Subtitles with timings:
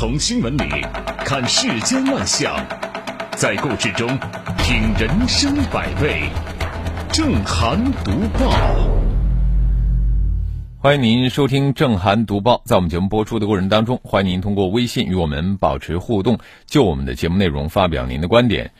[0.00, 0.62] 从新闻里
[1.24, 2.54] 看世间万象，
[3.32, 4.06] 在故事中
[4.56, 6.22] 品人生百味。
[7.12, 8.48] 正涵读报，
[10.78, 12.62] 欢迎您收听正涵读报。
[12.64, 18.70] 在我们节目播出的过程当中，欢迎您通过微信与我们保持互动，就我们的节目内容发表您的观点。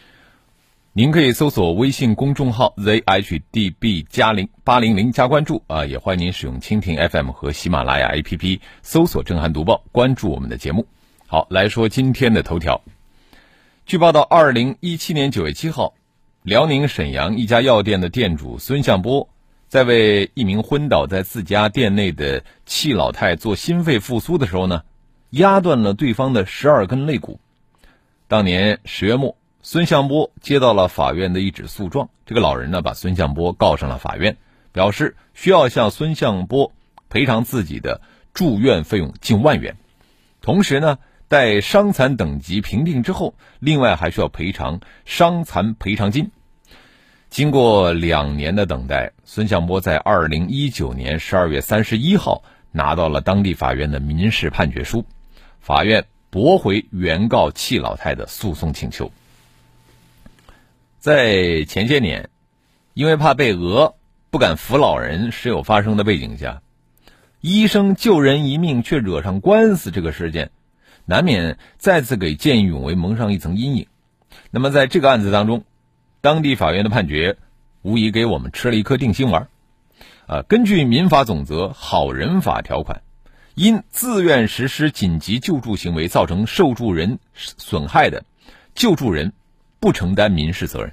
[0.92, 10.86] 您可以搜索微信公众号 zhdb 加零八零零加关注啊，也欢迎您使用蜻蜓 FM 和喜马拉雅 APP 搜索正涵读报，关注我们的节目。
[11.30, 12.80] 好，来说今天的头条。
[13.84, 15.92] 据报道，二零一七年九月七号。
[16.42, 19.28] 辽宁沈阳一家药店的店主孙向波，
[19.68, 24.84] 在为一名昏倒在自家店内的戚老太做心肺复苏的时候呢，
[25.28, 27.40] 压断了对方的十二根肋骨。
[28.26, 34.38] 当年十月末，孙向波接到了法院的一纸诉状，这个老人呢把孙向波告上了法院，
[34.72, 36.72] 表示需要向孙向波
[37.10, 38.00] 赔偿自己的
[38.32, 39.76] 住院费用近万元，
[40.40, 40.98] 同时呢。
[41.28, 46.30] 待伤残等级评定之后，另外还需要赔偿伤残赔偿金。
[47.28, 55.04] 经过两年的等待，孙向波在二零一九年十二月三十一号拿到了当地法院的民事判决书，
[55.60, 59.12] 法院驳回原告戚老太的诉讼请求。
[60.98, 62.30] 在前些年，
[62.94, 63.96] 因为怕被讹，
[64.30, 66.62] 不敢扶老人时有发生的背景下，
[67.42, 70.50] 医生救人一命却惹上官司这个事件。
[71.10, 73.86] 难免再次给见义勇为蒙上一层阴影。
[74.50, 75.64] 那么，在这个案子当中，
[76.20, 77.38] 当地法院的判决
[77.80, 79.48] 无疑给我们吃了一颗定心丸。
[80.26, 83.00] 啊，根据民法总则好人法条款，
[83.54, 88.24] 因自愿实施紧急救助行为造成受助人损害的，
[88.74, 89.32] 救助人
[89.80, 90.92] 不承担民事责任。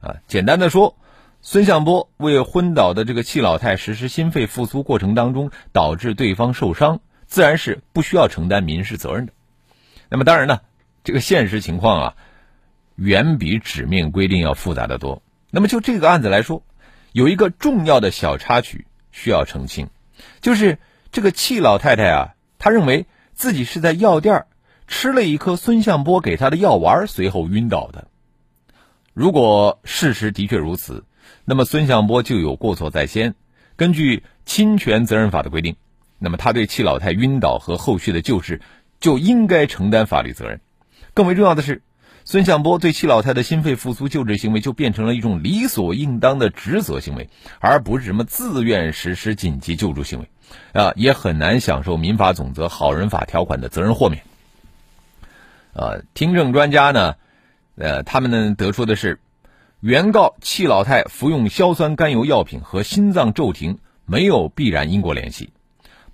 [0.00, 0.96] 啊，简单的说，
[1.42, 7.02] 孙向波为昏倒的这个戚老太实施心肺复苏过程当中，导致对方受伤。
[7.26, 9.32] 自然是不需要承担民事责任的。
[10.08, 10.60] 那么当然呢，
[11.02, 12.14] 这个现实情况啊，
[12.96, 15.22] 远比纸面规定要复杂的多。
[15.50, 16.62] 那么就这个案子来说，
[17.12, 19.88] 有一个重要的小插曲需要澄清，
[20.40, 20.78] 就是
[21.10, 24.46] 这个戚老太太啊，她认为自己是在药店
[24.86, 28.08] 吃了一颗孙向波给她的药丸，随后晕倒的。
[29.12, 31.04] 如果事实的确如此，
[31.44, 33.34] 那么孙向波就有过错在先。
[33.76, 35.76] 根据侵权责任法的规定。
[36.18, 38.60] 那么他对戚老太晕倒和后续的救治
[39.00, 40.60] 就应该承担法律责任。
[41.12, 41.82] 更为重要的是，
[42.24, 47.28] 孙向波对戚老太的心肺复苏救治行为就变成了一种理所应当的职责行为，
[47.60, 50.28] 而不是什么自愿实施紧急救助行为，
[50.72, 54.22] 啊，也很难享受民法总则好人法条款的责任豁免。
[55.74, 57.16] 呃，听证专家呢，
[57.76, 59.20] 呃，他们呢得出的是，
[59.80, 65.50] 原告戚老太服用硝酸甘油药品和心脏骤停没有必然因果联系。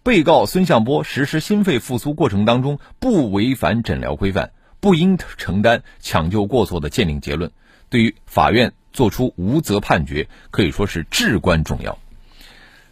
[0.02, 7.50] 被告孙向波实施心肺复苏过程当中不违反诊疗规范，不应承担抢救过错的鉴定结论，
[7.90, 11.98] 对于法院作出无责判决可以说是至关重要。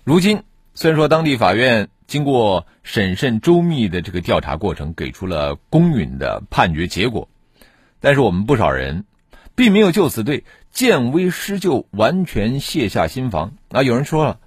[0.05, 0.43] 如今，
[0.75, 7.31] 虽然说当地法院经过审慎周密的这个调查过程，给出了公允的判决结果，
[8.01, 9.07] 但是我们不少人
[9.55, 13.83] 并没有就此对见微施救完全卸下心防啊！
[13.83, 14.39] 有人说了。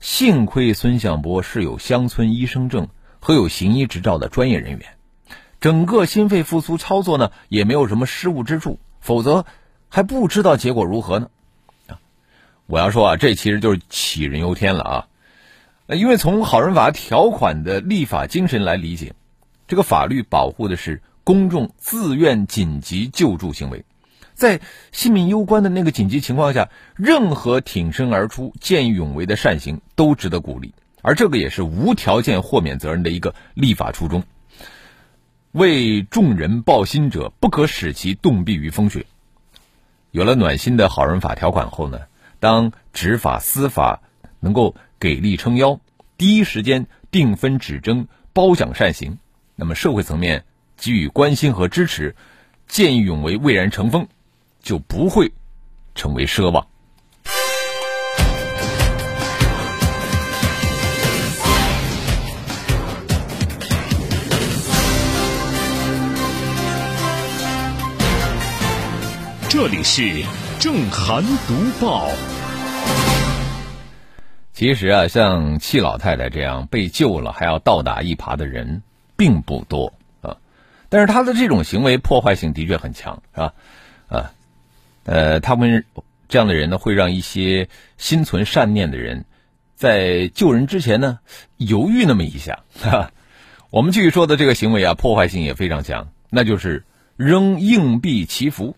[0.00, 4.96] 幸亏孙向波是有乡村医生证和有行医执照的专业人员，
[5.60, 9.46] 整个心肺复苏操作呢也没有什么失误之处，否则
[9.88, 11.28] 还不知道结果如何呢。
[11.88, 11.98] 啊，
[12.66, 15.08] 我要说啊，这其实就是杞人忧天了啊。
[15.88, 19.14] 因为从好人法条款的立法精神来理解，
[19.68, 23.84] 这个法律保护的是公众自愿紧急救助行为。
[24.36, 24.60] 在
[24.92, 34.22] 性命攸关的那个紧急情况下，任何挺身而出、见义勇为的善行都值得鼓励，而这个也是无条件豁免责任的一个立法初衷。
[35.52, 39.06] 为众人抱薪者，不可使其冻毙于风雪。
[40.10, 42.00] 有了暖心的好人法条款后呢，
[42.38, 44.02] 当执法司法
[44.38, 45.80] 能够给力撑腰，
[46.18, 49.18] 第一时间定分指征、褒奖善行，
[49.54, 50.44] 那么社会层面
[50.76, 52.14] 给予关心和支持，
[52.68, 54.08] 见义勇为蔚然成风。
[54.66, 55.32] 就不会
[55.94, 56.66] 成为奢望。
[69.48, 70.24] 这里是
[70.58, 72.08] 正涵读报。
[74.52, 78.82] 其实啊，像戚老太太这样被救了还要倒打一耙的人
[79.16, 79.92] 并不多
[80.22, 80.36] 啊，
[80.88, 83.52] 但是他的这种行为破坏性的确很强，是吧？
[84.08, 84.32] 啊。
[85.06, 85.84] 呃，他们
[86.28, 89.24] 这样的人呢，会让一些心存善念的人，
[89.76, 91.20] 在救人之前呢，
[91.56, 92.64] 犹豫那么一下。
[92.74, 93.12] 哈，
[93.70, 96.84] 我们继续说的这个行为啊，破坏性也非常强，那就是
[97.16, 98.76] 扔硬币祈福。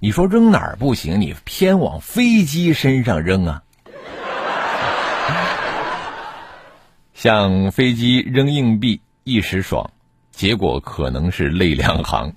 [0.00, 1.20] 你说扔哪儿不行？
[1.20, 3.62] 你偏往飞机身上扔啊！
[7.14, 9.92] 向飞机扔硬币一时爽，
[10.32, 12.34] 结果可能是泪两行。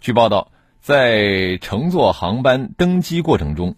[0.00, 0.50] 据报道，
[0.82, 3.76] 在乘坐航班登机过程中，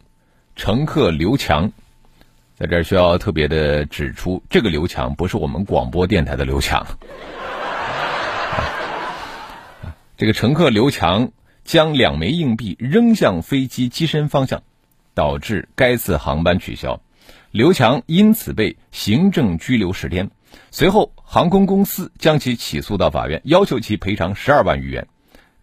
[0.56, 1.70] 乘客刘强，
[2.56, 6.82] 在这儿需要特别的指出，这个刘强不是我们广播电台的刘强。
[10.16, 11.30] 这个乘客刘强
[11.62, 14.62] 将两枚硬币扔向飞机机身方向，
[15.12, 17.02] 导致该次航班取消。
[17.50, 20.30] 刘强因此被行政拘留十天。
[20.70, 25.06] 随后，航空公司将其起诉到法院，要求其赔偿十二万余元。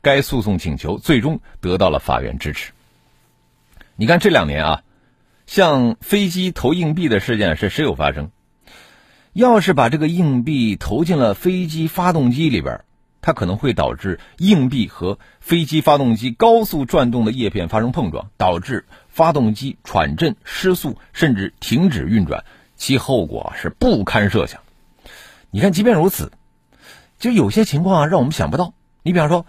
[0.01, 2.71] 该诉讼请求最终得到了法院支持。
[3.95, 4.83] 你看这两年啊，
[5.45, 8.31] 像飞机投硬币的事件是时有发生。
[9.33, 12.83] 要是把这个硬币投进了飞机发动机里边，
[13.21, 22.44] 它可能会导致硬币和飞机发动机高速转动的叶片发生碰撞，导致发动机喘震、失速，甚至停止运转，
[22.75, 24.59] 其后果是不堪设想。
[25.50, 26.31] 你看，即便如此，
[27.19, 28.74] 就有些情况啊，让我们想不到。
[29.04, 29.45] 你比方说，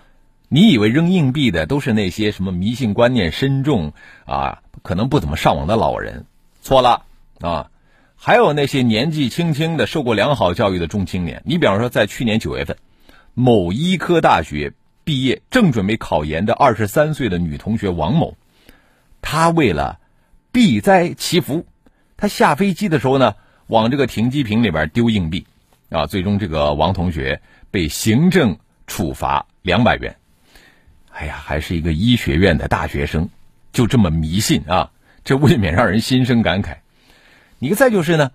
[0.55, 3.95] 你以为扔硬币的都是那些什么迷信观念深重
[4.27, 6.27] 啊，可能不怎么上网的老人，
[6.61, 7.07] 错了
[7.41, 7.71] 啊！
[8.17, 11.41] 还有那些年纪轻轻的、受过良好教育的中青年。
[11.47, 12.77] 你比方说，在去年九月份。
[13.33, 18.37] 某医科大学毕业，正准备考研的二十三岁的女同学王某，
[19.23, 20.01] 她为了
[20.53, 21.65] 避灾祈福，
[22.19, 23.37] 她下飞机的时候呢，
[23.69, 25.47] 往这个停机坪里边丢硬币，
[25.89, 27.41] 啊，最终这个王同学
[27.71, 30.15] 被行政处罚两百元。
[31.13, 33.29] 哎呀，还是一个医学院的大学生，
[33.73, 34.91] 就这么迷信啊，
[35.25, 36.79] 这未免让人心生感慨。
[37.59, 38.31] 你再就是呢。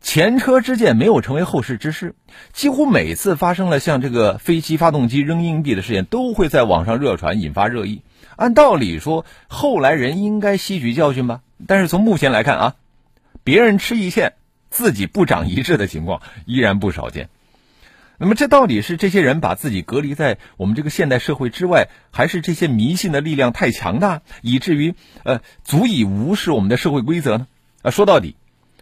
[0.00, 2.14] 前车之鉴没有成为后事之师，
[2.52, 8.02] 几乎每次发生了像这个飞机发动机扔硬币的事件，都会在网上热传，引发热议。
[8.36, 11.40] 按道理说，后来人应该吸取教训吧？
[11.66, 12.76] 但是从目前来看啊，
[13.42, 14.34] 别人吃一堑，
[14.70, 17.28] 自己不长一智的情况依然不少见。
[18.18, 27.46] 那么，这到底是这些人把自己隔离在我们这个现代社会之外，还是这些迷信的力量太强大，以至于呃足以无视我们的社会规则呢？
[27.82, 28.36] 啊，说到底。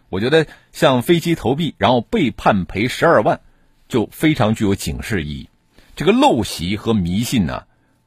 [0.09, 3.41] 我觉得向飞机投币，然后被判赔十二万，
[3.89, 5.49] 就非常具有警示意义。
[5.97, 7.65] 这个陋习和迷信呢，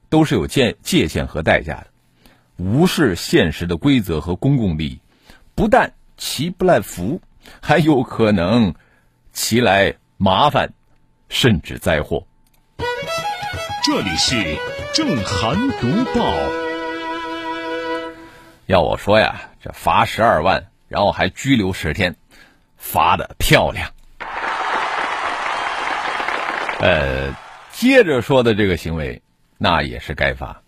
[0.08, 1.88] 都是有界界限和代价的。
[2.56, 5.00] 无视现实的规则和公共利益，
[5.56, 7.22] 不但其不赖福，
[7.62, 8.76] 还有可能
[9.34, 10.74] 其来麻烦，
[11.30, 12.26] 甚至灾祸。
[13.86, 14.58] 这里是
[14.94, 16.26] 正涵读报。
[18.66, 20.66] 要我说呀，这罚十二万。
[20.90, 22.16] 然后还拘留十天，
[22.76, 23.92] 罚的漂亮。
[26.80, 27.36] 呃，
[27.72, 29.22] 接着说的这个行为，
[29.60, 30.64] 那也是该罚。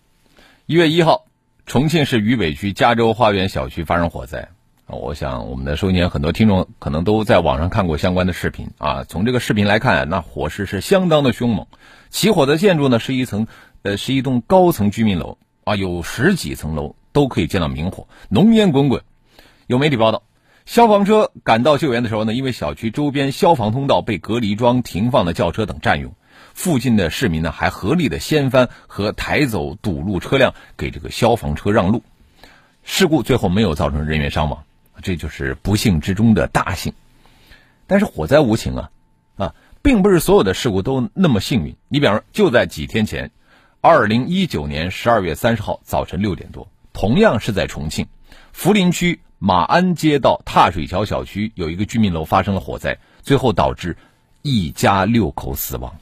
[0.68, 1.26] 一月一号，
[1.66, 4.50] 重庆市渝北区加州花园小区发生火灾。
[4.92, 9.06] 我想我们的收音机很多听众可能都在网上看过相关的视频啊。
[9.06, 11.68] 从这个视频来看，那火势是相当的凶猛。
[12.10, 13.48] 起火的建筑呢是一层，
[13.84, 19.02] 呃，是一栋高层居民楼啊，有十几层楼都可以见到明火，浓烟滚滚。
[19.68, 20.24] 有媒体报道，
[20.66, 26.14] 消防车赶到救援的时候呢，因为小区周边消防通道被隔离桩停放的轿车等占用，
[26.54, 32.04] 附近的市民呢还合力的掀翻和抬走堵路车辆，给这个消防车让路。
[32.84, 34.64] 事故最后没有造成人员伤亡，
[35.02, 36.94] 这就是不幸之中的大幸。
[37.88, 38.92] 但是火灾无情啊，
[39.36, 41.76] 啊，并不是所有的事故都那么幸运。
[41.90, 43.32] 你比方说，就在几天前，
[43.82, 48.08] 二零一九年十二月三十号早晨六点多，同样是在重庆
[48.56, 49.20] 涪陵区。
[49.44, 53.98] 马鞍街道踏水桥小区有一个居民楼发生了火灾，最后导致
[54.44, 55.96] 一家六口死亡，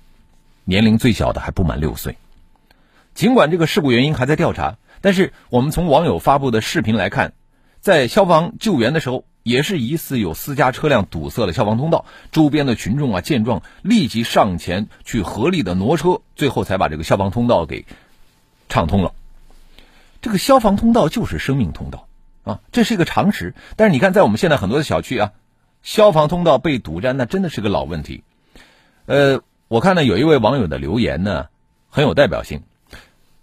[0.66, 2.18] 年龄最小的还不满六岁。
[3.14, 7.32] 尽管这个事故原因还在调查，但是我们从网友发布的视频来看，
[7.82, 17.86] 在消防救援的时候，也是疑似有私家车辆堵塞了消防通道，周边的群众啊见状立即上前去合力的挪车，最后才把这个消防通道给
[18.68, 19.14] 畅通了。
[20.22, 22.06] 这个消防通道就是生命通道。
[22.44, 25.34] 啊，这是一个常识，但是你看，在我们现在很多的小区啊，
[25.84, 28.24] 消防通道被堵占，那真的是个老问题。
[29.06, 31.48] 呃，我看呢，有一位网友的留言呢，
[31.90, 32.64] 很有代表性。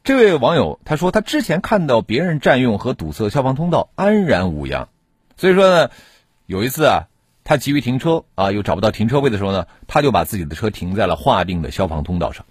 [0.07, 4.89] 这位网友他说，他之前看到别人占用和堵塞消防通道，安然无恙。
[5.37, 5.91] 所以说呢，
[6.47, 7.09] 有一次啊，
[7.43, 12.47] 他急于停车啊，又找不到停车位的时候呢，他就把自己的车停在了划定的消防通道上。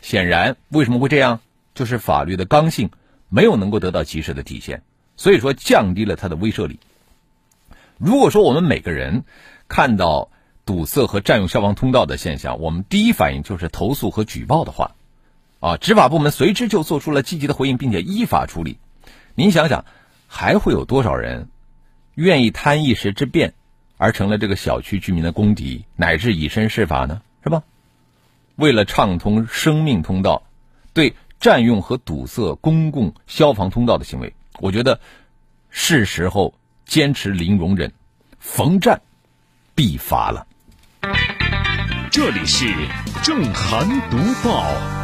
[0.00, 1.38] 显然，为什么会这样？
[1.76, 2.90] 就是法律的刚性
[3.28, 4.82] 没有能够得到及时的体现。
[5.16, 6.80] 所以说，降低了它的威慑力。
[7.98, 9.22] 如果说我们每个人
[9.68, 10.30] 看到
[10.64, 14.96] 堵塞和占用消防通道的现象，我们第一反应就是投诉和举报的话，
[15.60, 18.78] 啊，执法部门随之就做出了积极的回应，并且依法处理。
[19.34, 19.84] 您想想，
[20.26, 21.48] 还会有多少人
[22.14, 23.54] 愿意贪一时之便，
[23.96, 27.22] 而成了这个小区居民的公敌，乃至以身试法呢？
[27.42, 27.62] 是吧？
[28.56, 30.42] 为了畅通生命通道，
[30.92, 35.00] 对占用和堵塞公共消防通道的行为，我觉得
[35.70, 36.54] 是时候
[36.86, 37.92] 坚持零容忍，
[38.38, 39.00] 逢占
[39.74, 40.46] 必罚了。
[42.10, 42.66] 这里是
[43.22, 44.95] 正涵读报。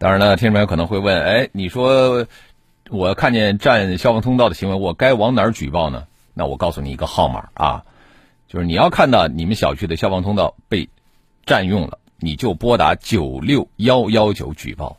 [0.00, 2.26] 当然了，听众朋友可能会问：哎，你说
[2.88, 6.06] 我看见占消防通道的行为，我该往哪儿举报呢？
[6.32, 7.84] 那我告诉你一个号码啊，
[8.48, 10.88] 就是你要看到你们小区的消防通道被
[11.44, 14.96] 占用了，你就拨打九六幺幺九举报，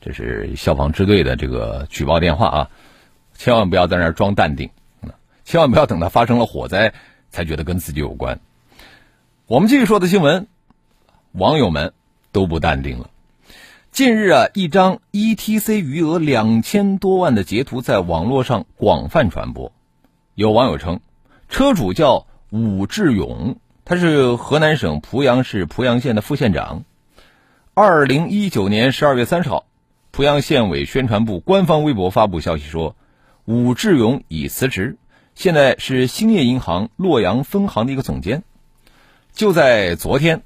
[0.00, 2.70] 这是消防支队的这个举报电话啊，
[3.36, 4.70] 千万不要在那儿装淡定，
[5.44, 6.94] 千万不要等到发生了火灾
[7.30, 8.40] 才觉得跟自己有关。
[9.46, 10.48] 我们继续说的新闻，
[11.30, 11.92] 网友们
[12.32, 13.10] 都不淡定了。
[13.96, 19.72] 近日啊，一张 ETC 余额两千多万的截图在网络上广泛传播。
[20.34, 21.00] 有网友称，
[21.48, 26.84] 车主叫武志勇，他是河南省濮阳市濮阳县的副县长。
[27.72, 29.64] 二零一九年十二月三十号，
[30.12, 32.96] 濮阳县委宣传部官方微博发布消息说，
[33.46, 34.98] 武志勇已辞职，
[35.34, 38.42] 现在是兴业银行洛阳分行的一个总监。
[39.32, 40.42] 就在昨天，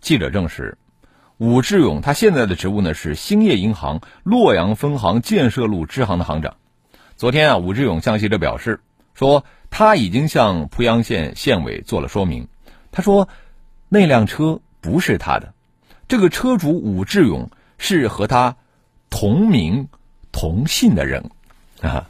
[0.00, 0.78] 记者证实。
[1.38, 6.56] 武志勇，他现在的职务呢是兴业银行洛阳分行建设路支行的行长。
[7.16, 8.80] 昨天啊，武志勇向记者表示
[9.12, 12.48] 说，他已经向濮阳县县委做了说明。
[12.90, 13.28] 他说，
[13.90, 15.52] 那辆车不是他的，
[16.08, 18.56] 这个车主武志勇是和他
[19.10, 19.88] 同名
[20.32, 21.30] 同姓的人
[21.82, 22.08] 啊。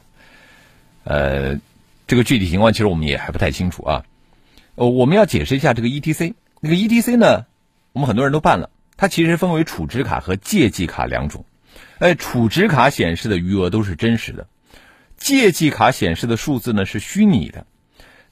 [1.03, 1.59] 呃，
[2.07, 4.05] 这个具体情况其实我们也还不太清楚啊。
[4.77, 6.35] 呃，我们要解释一下这个 ETC。
[6.61, 7.47] 那个 ETC 呢，
[7.93, 8.71] 我们很多人都办了。
[8.97, 11.45] 它其实分为储值卡和借记卡两种，
[11.99, 14.47] 哎，储值卡显示的余额都是真实的，
[15.17, 17.67] 借记卡显示的数字呢是虚拟的。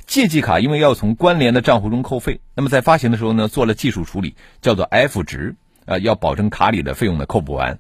[0.07, 5.57] 借记卡因为要从关联的账户中扣费，那么在发行的时候呢做了技术处理，叫做 F 值，
[5.87, 7.79] 啊，要保证卡里的费用呢扣不完。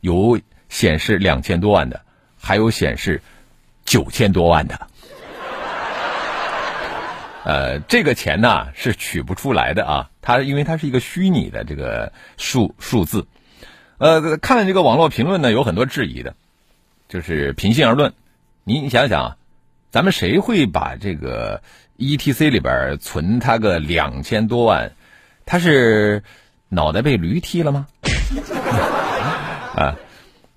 [0.00, 2.02] 有显示两千多万的，
[2.38, 3.22] 还有显示
[3.84, 4.88] 九千多万的。
[7.44, 13.26] 呃，这个钱呢是取不出来的啊，它因为它是一个虚拟的这个数数字。
[13.98, 16.34] 呃，看了这个网络评论呢，有很多质疑的，
[17.08, 18.12] 就是平心而论，
[18.64, 19.36] 你你想想，
[19.90, 21.62] 咱们谁会把这个
[21.98, 24.92] ETC 里边存他个两千多万？
[25.46, 26.22] 他是
[26.68, 27.86] 脑袋被驴踢了吗？
[29.76, 29.96] 啊，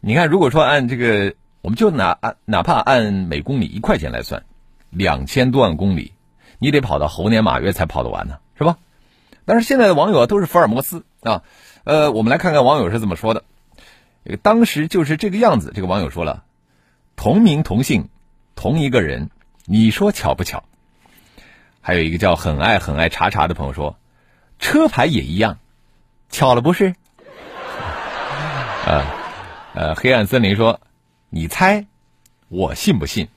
[0.01, 4.43] 你看，如果说按这个，我们就拿按哪怕按每公里一块钱来算，
[4.89, 6.11] 两千多万公里。
[6.63, 8.77] 你得跑到猴年马月才跑得完呢，是吧？
[9.43, 11.43] 但是现在的网友都是福尔摩斯啊，
[11.83, 13.43] 呃，我们来看看网友是怎么说的。
[14.41, 15.73] 当时就是这个样子。
[15.75, 16.45] 这个网友说了
[17.17, 18.07] ：“同名同姓，
[18.55, 19.29] 同一个人，
[19.65, 20.63] 你说巧不巧？”
[21.83, 23.97] 还有一个叫很爱很爱查查的朋友说
[24.57, 25.57] ：“车牌也一样，
[26.29, 26.95] 巧了不是？”
[28.87, 29.03] 啊，
[29.73, 30.79] 呃，黑暗森林说
[31.29, 31.87] ：“你猜，
[32.47, 33.27] 我信不信？”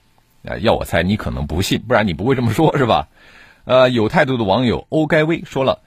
[0.47, 3.09] 啊，要我猜，你可能不信，不然你不会这么说，是吧？
[3.67, 5.81] 呃，有态度的网友欧该威说了：“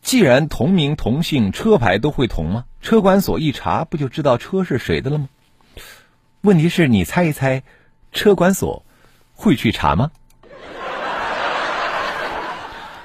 [0.00, 2.66] 既然同名同姓，车牌都会同吗？
[2.80, 5.28] 车管所一查，不就知道车是谁的了吗？
[6.42, 7.64] 问题是你猜一猜，
[8.12, 8.84] 车管所
[9.34, 10.12] 会去查吗？”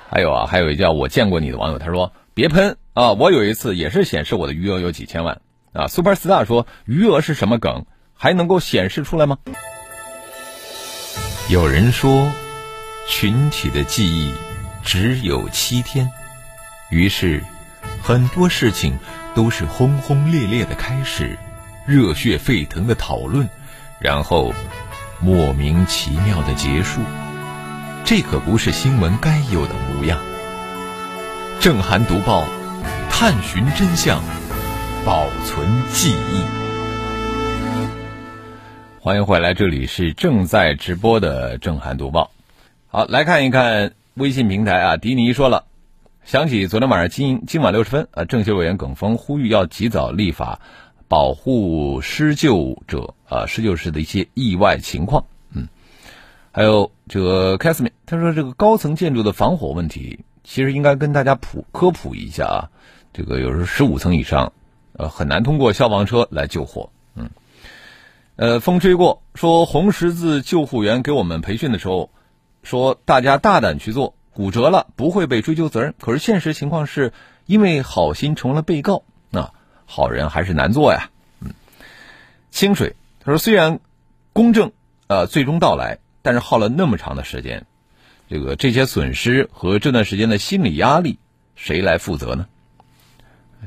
[0.08, 3.14] 还有啊，还有一叫我见过你的网友，他说：“别喷啊！
[3.14, 5.42] 我有一次也是显示我的余额有几千万
[5.74, 5.88] 啊。
[5.88, 7.88] ”Super Star 说：“余额是什么梗？
[8.14, 9.40] 还能够显示出来吗？”
[11.50, 12.32] 有人说。
[13.12, 14.34] 群体的记忆
[14.86, 16.10] 只有七天，
[16.90, 17.44] 于是
[18.02, 18.98] 很多事情
[19.36, 21.38] 都是轰轰烈烈的开始，
[21.86, 23.50] 热血沸腾的讨论，
[24.00, 24.54] 然后
[25.20, 27.02] 莫名其妙的结束。
[28.06, 30.18] 这可不是新闻该有的模样。
[31.60, 32.48] 正涵读报，
[33.10, 34.24] 探寻真相，
[35.06, 36.46] 保存记忆。
[39.02, 42.32] 欢迎回来，这里是正在直播的正涵读报。
[42.94, 44.98] 好，来看一看微信平台啊。
[44.98, 45.64] 迪尼说了，
[46.26, 50.60] 想起昨天晚上今今晚六十分啊，政协委员耿峰呼吁要及早立法
[51.08, 55.24] 保护施救者啊，施救时的一些意外情况。
[55.56, 55.70] 嗯，
[56.52, 62.70] 还有这个 k a s m i 他说这个高层建筑的防火问题，其实应该跟大家普科普一下啊。
[63.14, 64.52] 这个有时候十五层以上，
[64.98, 66.90] 呃，很难通过消防车来救火。
[67.16, 67.30] 嗯，
[68.36, 72.10] 呃，风吹过说红十字救护员给我们培训的时候。
[72.64, 75.94] 说大家大胆去做，骨折了不会被追究责任。
[76.00, 77.14] 可是现实情况是，
[77.46, 79.52] 因为好心成了被告，那
[79.86, 81.10] 好人还是难做呀。
[81.40, 81.54] 嗯，
[82.52, 83.80] 清水他说，虽然
[84.34, 84.72] 公正
[85.08, 87.66] 呃最终到来，但是耗了那么长的时间，
[88.30, 91.20] 这个这些损失和这段时间的心理压力，
[91.56, 92.48] 谁来负责呢？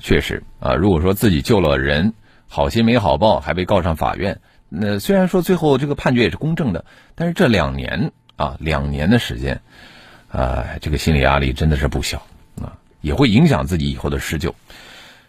[0.00, 2.14] 确实啊，如果说自己救了人，
[2.48, 4.40] 好心没好报，还被告上法院。
[4.68, 6.84] 那虽然说最后这个判决也是公正的，
[7.14, 9.60] 但是这两年啊，两年的时间，
[10.28, 12.26] 啊，这个心理压力真的是不小
[12.60, 14.54] 啊，也会影响自己以后的施救。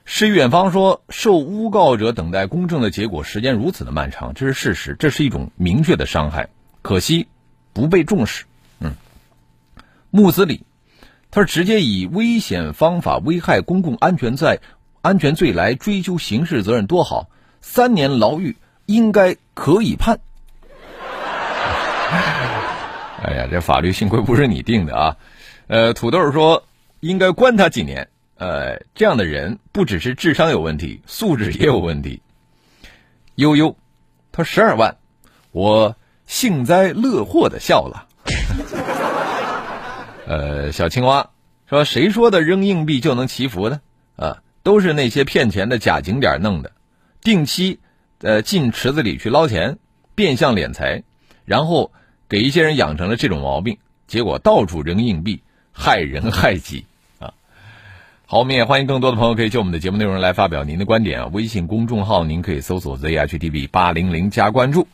[0.05, 6.49] 诗远方说，受诬告者等待公正的结果时间如此的漫长，这是事实，这是一种明确的伤害，
[6.81, 7.27] 可惜
[7.73, 8.45] 不被重视。
[8.79, 8.93] 嗯，
[10.11, 10.65] 木子李，
[11.31, 14.61] 他说直接以危险方法危害公共安全罪
[15.01, 17.29] 安全罪来追究刑事责任多好，
[17.61, 18.57] 三年牢狱。
[18.87, 20.19] 应该可以判。
[23.25, 25.17] 哎呀，这法律幸亏不是你定的啊！
[25.65, 26.63] 呃，土豆说
[26.99, 28.07] 应该关他几年。
[28.37, 32.21] 呃，这样的人不只是智商有问题，素质也有问题。
[33.33, 33.75] 悠悠，
[34.31, 34.97] 他十二万，
[35.51, 35.95] 我
[36.27, 38.07] 幸灾乐祸的笑了。
[40.27, 41.31] 呃，小青蛙
[41.67, 43.81] 说：“谁说的扔硬币就能祈福呢？
[44.17, 46.71] 啊，都是那些骗钱的假景点弄的，
[47.21, 47.79] 定期。”
[48.21, 49.77] 呃，进池子里去捞钱，
[50.15, 51.03] 变相敛财，
[51.43, 51.91] 然后
[52.27, 53.77] 给一些人养成了这种毛病，
[54.07, 55.41] 结果到处扔硬币，
[55.71, 56.85] 害人害己
[57.19, 57.33] 啊！
[58.25, 61.29] 好，我们也欢迎更多的朋友可以就我们的节目内容来发表您的观点啊。
[61.31, 64.87] 微信公众号您可以搜索 zhtv 八零零加关注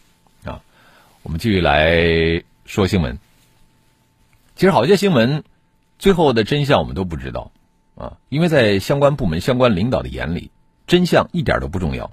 [0.44, 0.62] 啊。
[1.24, 3.18] 我们继续来说新闻。
[4.56, 5.44] 其实好些新闻
[6.00, 7.52] 最后的真相我们都不知道
[7.96, 10.52] 啊，因为在相关部门、相关领导的眼里，
[10.88, 12.12] 真相一点都不重要。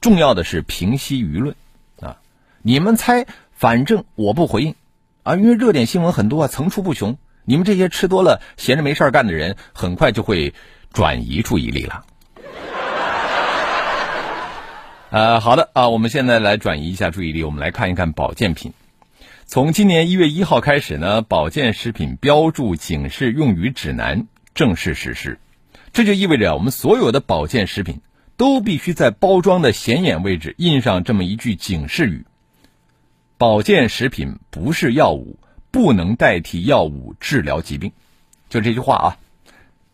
[0.00, 1.54] 重要的是平息舆论，
[2.00, 2.18] 啊，
[2.60, 3.26] 你们猜，
[3.64, 4.74] 反正我不回应，
[5.22, 7.16] 啊，因为热点新闻很多啊，层出不穷。
[7.46, 10.52] 你们这些吃多了闲着没事干的人，很快就会
[10.92, 12.04] 转移注意力了。
[15.08, 18.74] 呃，好的啊，我们现在来转移一下注意力，我们来看一看保健品。
[19.46, 25.38] 从今年一月一号开始呢，保健食品标注警示用语指南正式实施，
[25.94, 28.02] 这就意味着我们所有的保健食品。
[28.36, 32.26] 都必须在包装的显眼位置印上这么一句警示语
[33.36, 35.38] ：“保健食品不是药物，
[35.70, 37.92] 不能代替药物治疗疾病。”
[38.48, 39.08] 就这句话啊。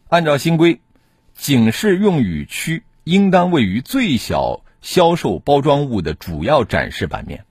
[0.08, 0.80] 按照新规，
[1.34, 7.44] 警示用语区应当位于最小销售包装物的主要展示版面，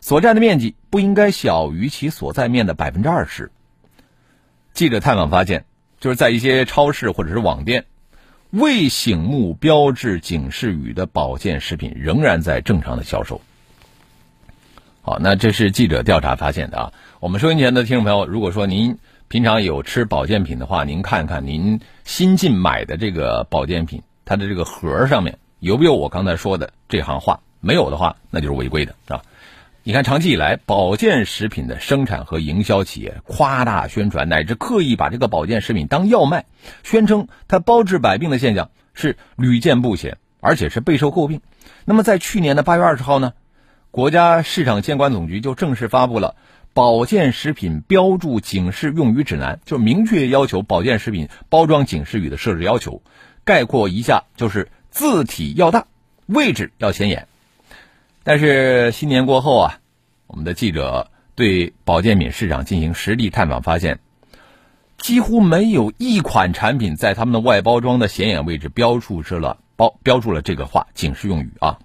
[0.00, 3.50] 所占的面积不应该小于其所在面的百分之二十。
[4.72, 5.64] 记者探访发现，
[6.00, 7.84] 就是在一些超市或者是网店。
[8.50, 13.40] 未醒目标志警示语的保健食品仍然在正常的销售。
[15.04, 16.92] 好，那这是记者调查发现的啊。
[17.18, 27.40] 我们收音机前的听众朋友，如果说您平常有吃保健品的话，您看看您新进买的这个保健品，它的这个盒上面有没有我刚才说的这行话？
[27.58, 29.22] 没有的话，那就是违规的，是吧？
[29.82, 36.44] 你看，长期以来，保健食品的生产和营销企业夸大宣传，乃至刻意把这个保健食品当药卖，
[36.84, 41.40] 宣称它包治百病的现象是屡见不鲜，而且是备受诟病。
[41.84, 43.32] 那么，在去年的八月二十号呢，
[43.92, 46.36] 国家市场监管总局就正式发布了
[46.72, 53.02] 《保健食品标注警示用语指南》，就明确要求保健食品包装警示语的设置要求，
[53.44, 55.84] 概括一下就是字体要大，
[56.24, 57.28] 位置要显眼。
[58.24, 59.78] 但是新年过后啊，
[60.26, 63.98] 我们的记者对保健品市场进行实地探访，发现
[64.96, 71.78] 几乎没有一款产品在他们的外包装的显眼位置标注出了包标注了这个话警示用语啊。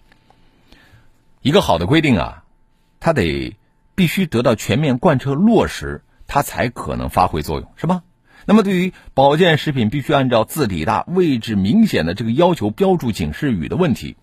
[1.41, 2.43] 一个好的规定啊，
[2.99, 3.55] 它得
[3.95, 8.03] 必须得到全面贯彻落实，它才可能发挥作用，是吧？
[8.45, 14.15] 那么对于保健食品必须按照字体大、位置明显的这个要求标注警示语的问题。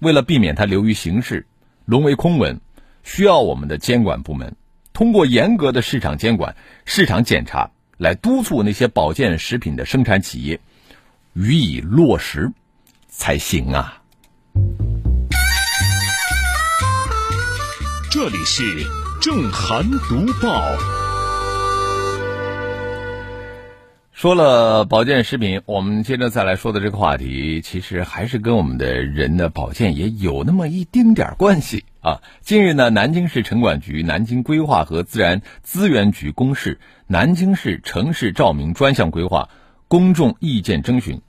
[0.00, 1.46] 为了避免它流于形式、
[1.84, 2.60] 沦为空文，
[3.02, 4.54] 需要我们的监管部门
[4.92, 10.60] 通过严格的市场监管、市场检查来督促那些保健食品的生产企业
[11.32, 12.52] 予以落实
[13.08, 14.02] 才行啊！
[18.20, 18.64] 这里是
[19.20, 20.60] 正涵读报。
[24.10, 32.20] 说了保健食品，我们接着再来说的这个话题，其实还是跟我们的人的保健也有那么一丁点关系啊。
[32.40, 39.48] 近日呢，南京市城管局、南京规划和自然资源局公示《南京市城市照明专项规划》
[39.86, 41.22] 公众意见征询，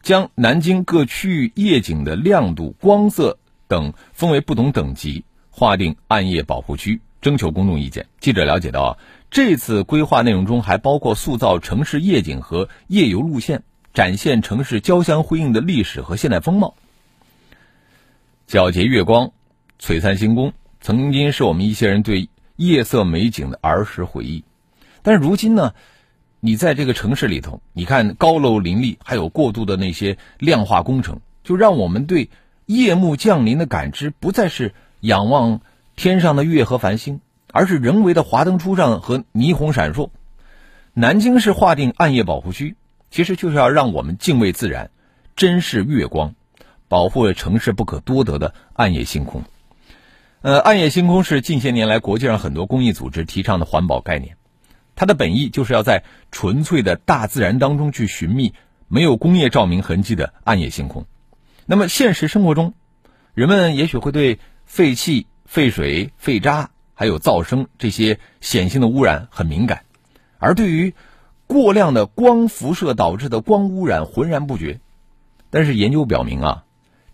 [0.00, 3.36] 将南京各区域夜景的亮度、光色
[3.68, 8.06] 等分为不同等级，划定暗夜保护区、征求公众意见。
[8.18, 8.98] 记者了解到，
[9.30, 13.62] 这次规划内容中还包括塑造城市夜景和夜游路线，
[13.94, 16.74] 展现城市交相辉映的历史和现代风貌。
[18.48, 19.32] 皎洁月光，
[19.78, 24.44] 璀璨星空，曾经是我们一些人对夜色美景的儿时回忆。
[25.02, 25.74] 但如今呢，
[26.40, 32.30] 你在这个城市里头，你看高楼林立，还有过度的那些量化工程，就让我们对
[32.66, 35.60] 夜幕降临的感知不再是仰望
[35.96, 37.20] 天上的月和繁星，
[37.52, 40.10] 而是人为的华灯初上和霓虹闪烁。
[40.94, 42.76] 南京市划定暗夜保护区，
[43.10, 44.90] 其实就是要让我们敬畏自然，
[45.34, 46.34] 珍视月光。
[46.86, 49.42] 保护城市不可多得的暗夜星空。
[50.42, 54.36] 呃，暗夜星空是近些年来国际上很多公益组织提倡的环保概念。
[54.94, 58.52] 它的本意就是要在纯粹的大自然当中去寻觅
[58.88, 61.06] 没有工业照明痕迹的暗夜星空。
[61.64, 62.74] 那么现实生活中，
[63.32, 64.38] 人们也许会对
[64.72, 69.84] 废气、废水、废渣还有噪声这些显性的污染很敏感，
[70.38, 70.94] 而对于
[71.46, 74.80] 过量的光辐射导致的光污染浑然不觉。
[75.50, 76.64] 但是研究表明啊。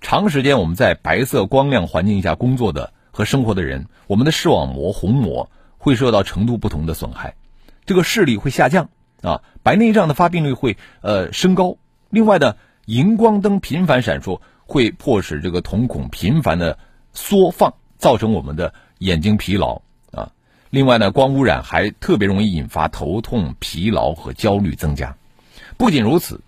[0.01, 7.35] 长时间我们在白色光亮环境下工作的和生活的人，我们的视网膜虹膜会受到程度不同的损害，
[7.85, 8.89] 这个视力会下降
[9.21, 11.77] 啊，白内障的发病率会呃升高。
[12.09, 12.55] 另外呢，
[12.87, 16.79] 荧光灯频繁闪烁会迫使这个瞳孔频繁的
[17.13, 20.33] 缩放，造成我们的眼睛疲劳啊。
[20.71, 25.17] 另外呢，光污染还特别容易引发头痛、疲劳和焦虑增加。
[25.77, 26.41] 不仅如此。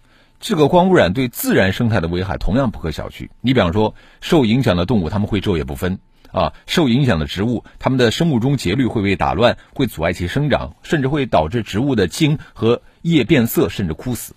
[0.43, 3.29] 这个光污染对自然生态的危害同样不可小觑。
[3.43, 5.99] 你比方说，受影响的动物它们会昼夜不分
[6.33, 14.35] 啊，受影响的植物它们的生物钟节律会被打乱，会阻碍其生长，甚至会导致植物的茎和叶变色，甚至枯死。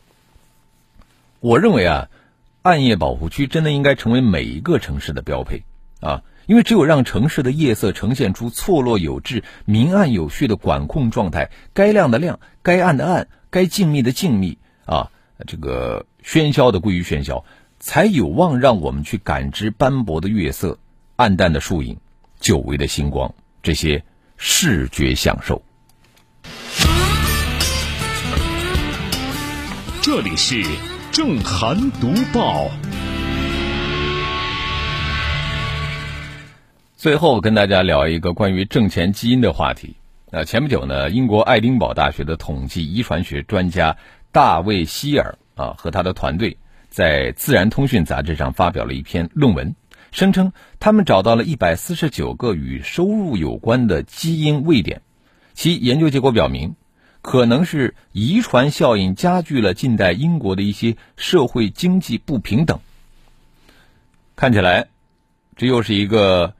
[1.39, 2.09] 我认为啊，
[2.63, 5.63] 暗夜保护区真的应该成为每一个城市的标配
[6.03, 15.09] 啊，因为只有让城市的夜色呈现出错落有致、明暗有序的管控状态，该亮的亮，该暗的暗，该静谧的静谧啊。
[15.47, 17.45] 这个喧嚣的归于喧嚣，
[17.79, 20.77] 才有望让我们去感知斑驳的月色、
[21.15, 21.97] 暗淡的树影、
[22.39, 24.03] 久违的星光这些
[24.35, 25.61] 视觉享受。
[30.01, 30.61] 这里是
[31.13, 32.69] 正涵读报。
[37.03, 39.97] 最后跟大家聊一个关于挣钱基因的话题。
[40.31, 43.97] 那前不久呢，英国爱丁堡大学的统计遗传学专家。
[44.31, 49.75] 大卫希尔啊和他的团队在《自然通讯》杂志上发表了一篇论文，
[50.13, 55.01] 声称他们找到了一百四十九个与收入有关的基因位点，
[55.53, 56.73] 其研究结果表明，
[57.21, 62.79] 可能是遗传效应加剧了近代英国的一些社会经济不平等。
[64.37, 64.87] 看起来，
[65.57, 66.55] 这又是一个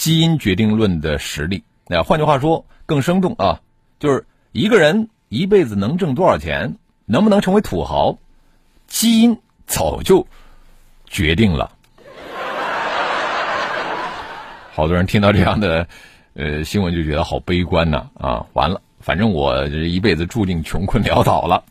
[0.00, 1.62] 基因决定论的实例。
[1.86, 3.60] 那换句话说，更生动啊，
[3.98, 6.78] 就是一个人一辈子能挣多少钱。
[7.04, 8.18] 能不能成为土豪，
[8.86, 9.36] 基因
[9.66, 10.26] 早就
[11.06, 11.72] 决定了。
[14.72, 15.88] 好多人听到这样的
[16.34, 18.46] 呃新闻就觉得好悲观呐啊！
[18.52, 21.64] 完了，反正我这一辈子注定穷困潦倒了。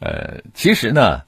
[0.00, 1.22] 呃，其实呢，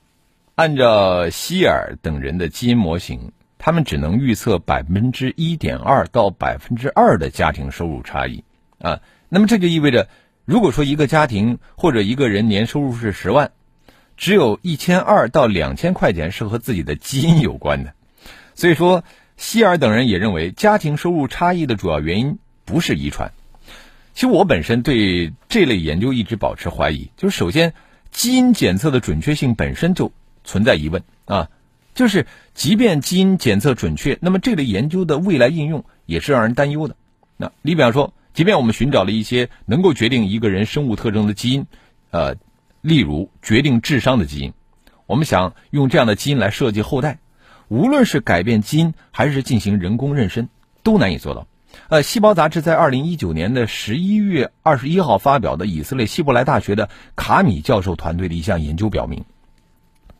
[0.55, 3.33] 按照希尔等人的基因模型，
[3.65, 8.45] 他们只能预测百分之一点二到百分之二的家庭收入差异
[8.79, 9.01] 啊。
[9.31, 10.07] 那么这就意味着。
[10.45, 13.53] 如果说一个家庭或者一个人年收入是十万，
[14.19, 17.95] 只有一千二到两千块钱是和自己的基因有关的，
[18.55, 19.03] 所以说
[19.39, 23.33] 希尔等人也认为家庭收入差异的主要原因不是遗传。
[24.13, 27.73] 其实我本身对这类研究一直保持怀疑，就是首先
[28.11, 30.13] 基因检测的准确性本身就
[30.45, 31.49] 存在疑问啊，
[31.95, 36.97] 就是即便基因检测准确，那么这类研究的未来应用也是让人担忧的。
[37.37, 38.13] 那你比方说。
[38.35, 41.67] 即便我们寻找了一些能够决定一个人生物特征的基因，
[42.11, 42.35] 呃，
[42.81, 44.53] 例如决定智商的基因，
[45.07, 47.21] 我们想用这样的基因来设计后代，
[47.69, 50.49] 无论是改变基因还是进行人工妊娠，
[50.83, 51.47] 都难以做到。
[51.89, 59.25] 呃，《细胞》杂志在二零一九年的十一月二十一号发表的以色列希伯来大学的卡米教授团队的一项研究表明，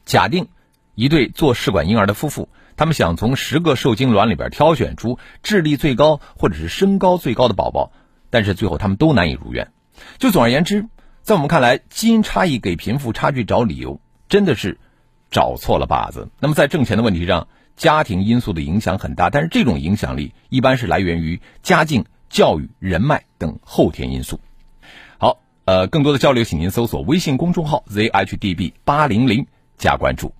[0.05, 0.47] 假定
[0.95, 2.49] 一对做试管婴儿的夫妇。
[2.77, 7.93] 他们想从十个受精卵里边挑选出智力最高或者是身高最高的宝宝。
[8.31, 9.71] 但是最后他们都难以如愿。
[10.19, 10.89] 就总而言之，
[11.23, 14.81] 在我们看来，基因差异给贫富差距找理由，真的是
[15.31, 16.31] 找错了靶子。
[16.41, 24.41] 那么在挣钱的问题上，家庭因素的影响很大，但是这种影响力一般是来源于家境、教育、人脉等后天因素。
[25.19, 29.47] 好，呃，更多的交流，请您搜索微信公众号 zhdb 八零零
[29.79, 30.35] 加关注。